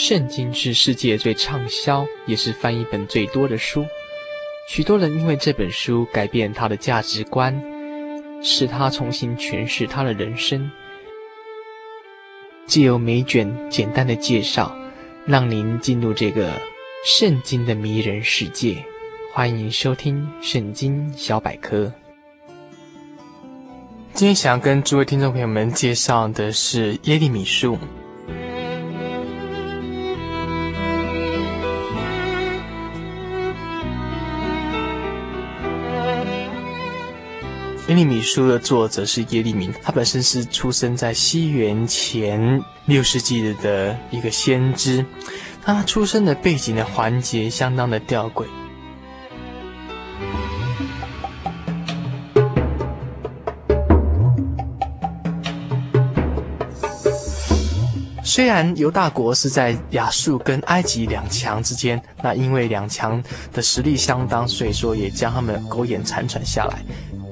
[0.00, 3.86] 圣经是世界最畅销，也是翻译本最多的书。
[4.66, 7.54] 许多人因为这本书改变他的价值观，
[8.42, 10.70] 使他重新诠释他的人生。
[12.66, 14.74] 借由每卷简单的介绍，
[15.26, 16.50] 让您进入这个
[17.04, 18.82] 圣经的迷人世界。
[19.34, 21.92] 欢迎收听《圣经小百科》。
[24.14, 27.76] 今天想要跟诸位听众朋友们介绍的是耶利米书。
[37.90, 45.04] 耶利米书的作者是耶利米，他本身是出生在西元前六世纪的一个先知，
[45.64, 48.46] 他出生的背景的环节相当的吊诡。
[58.22, 63.20] 虽然犹大国是在亚述跟埃及两强之间，那因为两强
[63.52, 66.84] 的实力相当，所以说也将他们苟延残喘下来。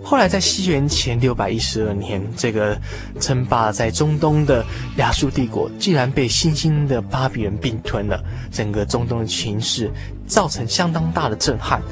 [0.09, 2.75] 后来，在西元前六百一十二年，这个
[3.21, 4.65] 称霸在中东的
[4.97, 8.19] 亚述帝国，竟然被新兴的巴比伦并吞了。
[8.51, 9.93] 整个中东的情势
[10.27, 11.83] 造成相当大的震撼。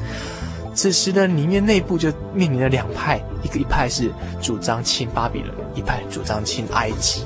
[0.75, 7.23] 此时呢，里面内部就面临了两派，一个一派是主张亲巴比伦，一派主张亲埃及。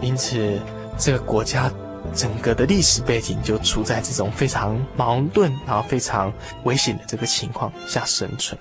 [0.00, 0.56] 因此，
[0.96, 1.68] 这个国家
[2.14, 8.56] 整个的历史背景就处在这种非常矛盾，然后非常危险的这个情况下生存。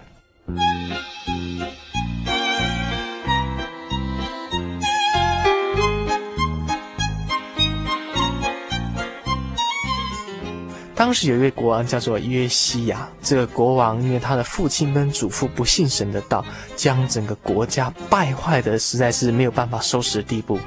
[10.96, 16.44] 当时有一位国王叫做约西亚，这个国王因为他的父亲跟祖父不信神的道，
[16.76, 20.60] 将整个国家败坏的实在是没有办法收拾的地步。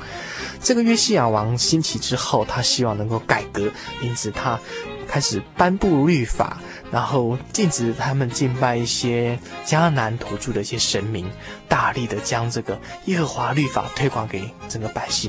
[0.62, 3.68] 这个约西亚王兴起之后，他希望能够改革，
[4.02, 4.58] 因此他
[5.10, 6.58] 开始颁布律法，
[6.92, 11.28] 然后禁止他们敬拜一些迦南土著的一些神明，
[11.68, 15.28] 大力的将这个耶和华律法推广给整个百姓。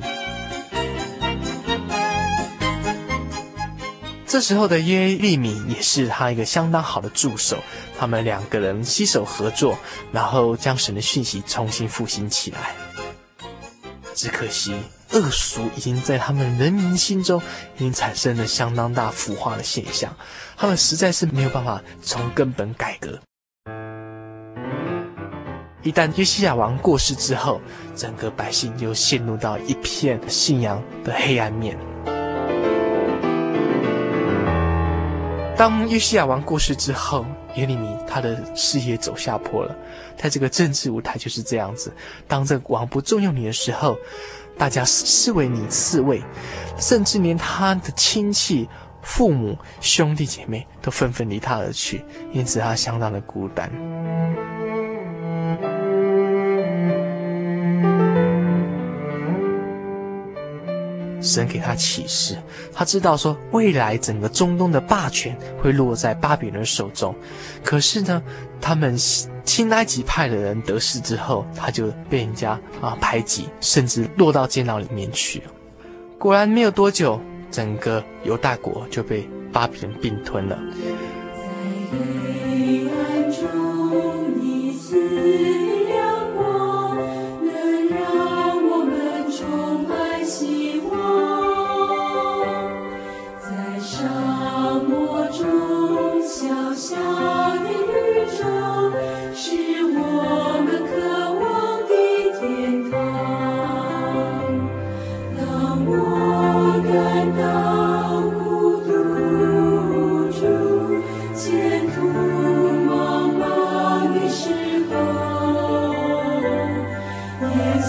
[4.27, 7.57] 这时候的耶利米也是他一个相当好的助手，
[7.97, 9.75] 他们两个人携手合作，
[10.11, 12.75] 然后将神的讯息重新复兴起来。
[14.13, 14.75] 只可惜
[15.13, 17.41] 恶俗已经在他们人民心中
[17.75, 20.15] 已经产生了相当大腐化的现象，
[20.55, 23.19] 他们实在是没有办法从根本改革。
[25.83, 27.59] 一旦约西亚王过世之后，
[27.95, 31.77] 整个百姓又陷入到一片信仰的黑暗面。
[35.57, 39.75] 当约西亚王过世之后，耶利米他的事业走下坡了。
[40.15, 41.91] 在这个政治舞台就是这样子，
[42.27, 43.97] 当这个王不重用你的时候，
[44.57, 46.23] 大家视为你侍卫，
[46.77, 48.69] 甚至连他的亲戚、
[49.01, 53.71] 父母、兄弟姐妹都纷纷离他而去，因此他相当的孤单。
[61.21, 62.37] 神给他启示，
[62.73, 67.15] 他知道说未来整个中东的霸权会落在巴比伦手中。
[67.63, 68.21] 可是呢，
[68.59, 68.97] 他们
[69.45, 75.43] 亲埃及派的人得势之后，他就被人家啊排挤，甚至落到监牢里面去。
[76.17, 80.59] 果然没有多久，整个犹大国就被巴比伦并吞了。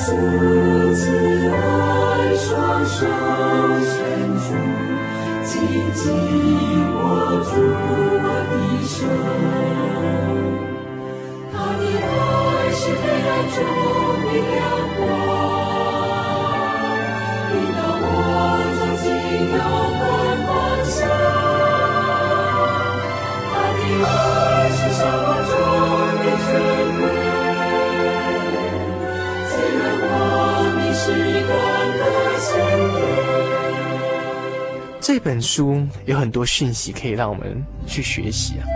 [0.04, 0.10] 慈
[1.48, 1.54] 爱
[2.34, 2.50] 双
[2.84, 3.06] 手
[3.86, 3.94] 伸
[4.42, 4.44] 出，
[5.44, 5.50] 紧
[5.94, 6.00] 紧
[6.96, 6.98] 握
[7.44, 7.50] 住
[8.18, 8.52] 我的
[8.84, 8.90] 手。
[11.52, 12.10] 他的爱
[12.72, 13.56] 是黑暗中
[14.26, 14.58] 明亮
[14.98, 15.00] 光，
[17.52, 18.04] 引导我
[18.78, 19.06] 走进
[19.54, 19.56] 永
[19.98, 20.01] 恒。
[35.22, 38.66] 本书有很多讯息可以让我们去学习啊。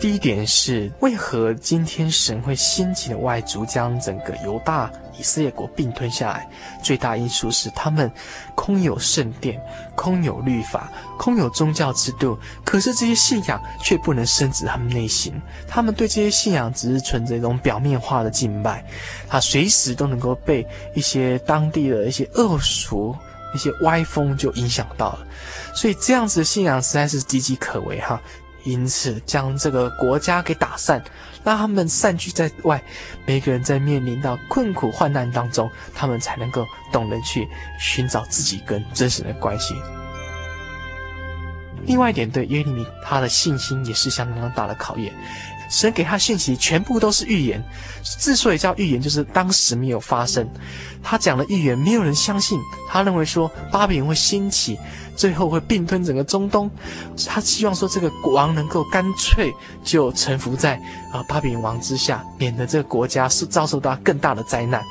[0.00, 6.48] 第一点是，为何今天神会兴起的外族将整个犹大以色列国并吞下来？
[6.82, 8.10] 最大因素是他们
[8.54, 9.60] 空有圣殿，
[9.94, 15.38] 空有律法，空有宗教制度，可是这些信仰却不能深植他们内心。
[15.68, 18.82] 他们对这些信仰只是存着一种表面化的敬拜，
[19.28, 23.14] 他随时都能够被一些当地的一些恶俗、
[23.54, 25.26] 一些歪风就影响到了。
[25.74, 28.18] 所以这样子的信仰实在是岌岌可危哈。
[28.64, 31.02] 因此，将这个国家给打散，
[31.42, 32.82] 让他们散居在外，
[33.26, 37.48] 每个人在面临到困苦患难当中，他们才能够懂得去
[37.78, 39.74] 寻找自己跟真神的关系。
[41.86, 45.14] 另外一点，对约利米他的信心也是相当大的考验。
[45.70, 47.64] 神给他信息全部都是预言，
[48.18, 50.46] 之所以叫预言，就是当时没有发生。
[51.02, 52.58] 他讲的预言没有人相信，
[52.88, 54.78] 他认为说巴比伦会兴起。
[55.16, 56.70] 最后会并吞整个中东，
[57.26, 59.52] 他希望说这个国王能够干脆
[59.84, 60.80] 就臣服在
[61.12, 64.82] 啊巴比伦王之下，免得这个国家是遭受到更大的灾难。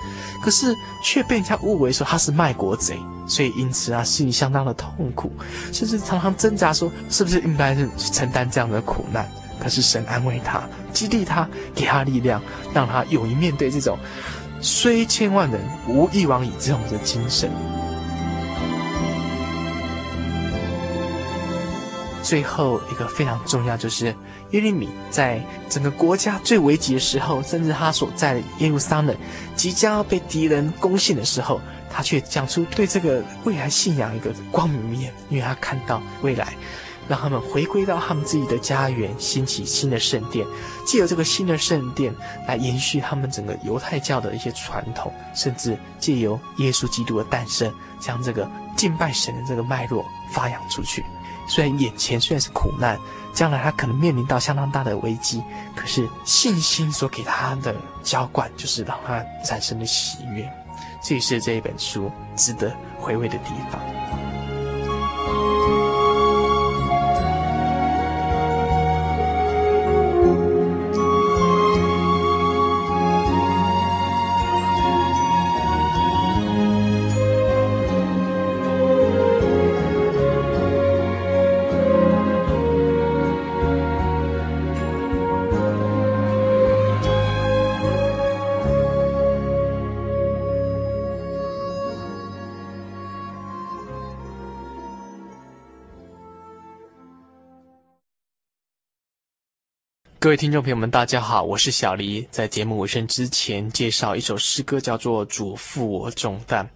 [0.43, 5.31] 可是却被人家误为说他是卖国贼，所以因此啊心里相当的痛苦，
[5.73, 9.27] 甚至常常挣扎说是不是应该是承担这样的苦难。
[9.59, 10.63] 可是神安慰他，
[10.93, 12.41] 激励他，给他力量，
[12.73, 13.97] 让他勇于面对这种
[14.61, 17.51] 虽千万人吾一往矣这种的精神。
[22.21, 24.13] 最后一个非常重要，就是
[24.51, 29.15] 耶利米在整个国家最危急的时候，甚至他所在的耶路撒冷
[29.55, 31.59] 即将要被敌人攻陷的时候，
[31.89, 36.53] 他却讲出对这个未来信仰一个光明面，因为他看到未来，
[37.09, 40.45] 让他们回归到他们自己的家园，兴起新的圣殿，
[40.85, 42.13] 借由这个新的圣殿
[42.47, 48.47] 来延续他们整个犹太教的一些传统，甚至借由耶稣基督的诞生，将这个
[48.77, 51.03] 敬拜神的这个脉络发扬出去。
[51.47, 52.95] 虽然眼前虽然是苦难，
[53.33, 55.43] 将来他可能面临到相当大的危机，
[55.75, 60.47] 可是信心所给他的浇灌，就是让他产生了喜悦。
[61.01, 63.81] 这也是这一本书值得回味的地方。
[100.21, 102.27] 各位听众朋友们，大家好，我是小黎。
[102.29, 106.69] 在节目尾声之前，介绍一首诗歌，叫做《主负我重担》。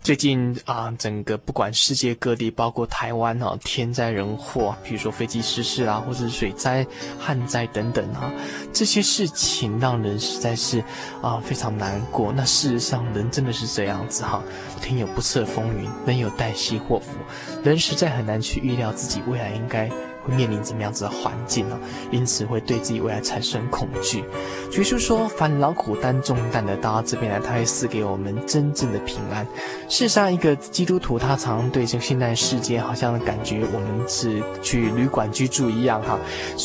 [0.00, 6.86] 最近啊，整个不管世界各地，包括台湾啊，天灾人祸，比如说飞机失事啊，或者是水灾、
[7.18, 8.32] 旱灾等等啊，
[8.72, 10.78] 这些事情让人实在是
[11.20, 12.32] 啊非常难过。
[12.32, 14.40] 那事实上，人真的是这样子哈，
[14.80, 17.16] 天有不测风云，人有旦夕祸福，
[17.64, 19.90] 人实在很难去预料自己未来应该。
[20.26, 21.78] 会面临怎么样子的环境呢？
[22.10, 24.24] 因此会对自己未来产生恐惧。
[24.72, 29.46] 耶稣说：“凡劳苦担重担的，到这边来，他会赐给我们真正的平安。”
[29.88, 36.18] 事实上，一个基督徒他常对这个现代世界好像感觉我们是去旅馆居住一样哈。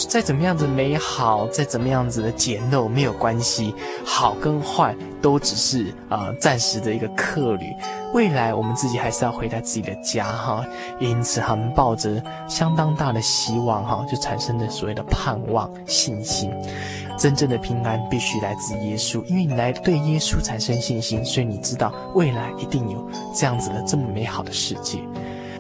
[0.10, 7.66] 再怎么样子美好，再怎么样子的简陋没有关系，好跟坏都只是啊、呃、暂时的一个客旅。
[8.14, 10.66] 未来我们自己还是要回到自己的家哈，
[11.00, 16.52] 因此他们抱着相当大的希望哈，就产生了所谓的盼望信心。
[17.18, 25.00] 真正的平安必须来自耶稣，因为你来对耶稣产生信心，所以你知道未来一定有这样子的这么美好的世界。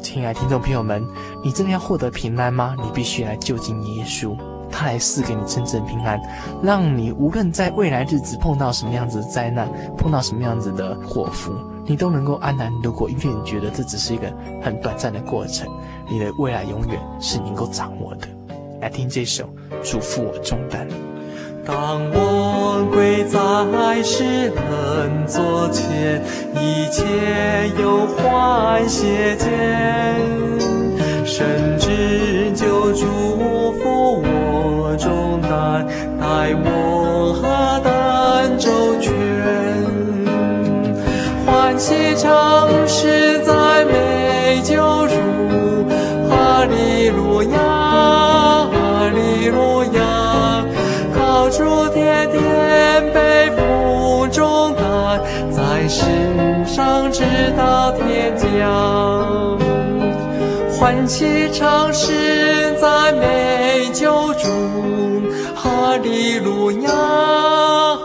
[0.02, 1.06] 亲爱的听众朋友们，
[1.44, 2.76] 你真的要获得平安吗？
[2.84, 4.36] 你必须来就近耶稣，
[4.72, 6.20] 他来赐给你真正平安，
[6.64, 11.52] 让你无论在未来日子碰到什么样子的灾难，碰到什么样子的祸福。
[11.86, 15.68] 你都能够安然度过，因为你觉得这只是一个很短暂的过程，
[16.10, 18.28] 你的未来永远是能够掌握的。
[18.80, 19.44] 来听这首
[19.92, 20.88] 《主负我重担》。
[21.66, 26.24] 当我跪在施恩座前，
[26.56, 27.04] 一切
[27.80, 29.48] 有患卸减，
[31.26, 33.61] 神旨就嘱负我重担，
[36.42, 37.40] 待我
[37.84, 39.14] 担周全。
[41.46, 45.14] 欢喜唱诗在美救主，
[46.28, 47.60] 哈利路亚，
[48.72, 50.66] 哈利路亚，
[51.14, 55.22] 靠主天天背负重担，
[55.52, 56.02] 在世
[56.66, 57.22] 上直
[57.56, 59.60] 到天降。
[60.80, 62.50] 欢喜唱诗。
[62.82, 64.48] 在美救主，
[65.64, 66.90] 哈利路亚，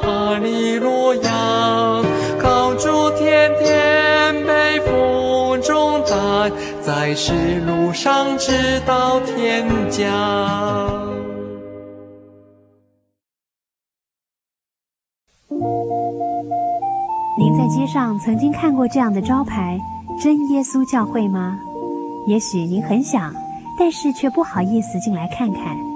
[0.03, 2.03] 哈利路亚，
[2.39, 10.05] 靠主天天背负重担，在世路上直到天家。
[17.39, 19.79] 您在街上曾经看过这样的招牌
[20.23, 21.59] “真耶稣教会”吗？
[22.29, 23.33] 也许您很想，
[23.79, 25.96] 但是却不好意思进来看看。